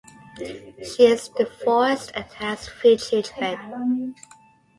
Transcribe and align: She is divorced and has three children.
She 0.83 1.05
is 1.05 1.27
divorced 1.29 2.11
and 2.15 2.25
has 2.39 2.67
three 2.67 2.97
children. 2.97 4.15